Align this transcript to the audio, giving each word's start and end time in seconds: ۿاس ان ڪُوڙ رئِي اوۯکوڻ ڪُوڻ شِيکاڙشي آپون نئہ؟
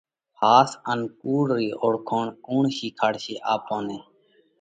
ۿاس 0.39 0.69
ان 0.91 0.99
ڪُوڙ 1.21 1.43
رئِي 1.57 1.69
اوۯکوڻ 1.83 2.25
ڪُوڻ 2.45 2.63
شِيکاڙشي 2.77 3.35
آپون 3.53 3.81
نئہ؟ 3.87 3.99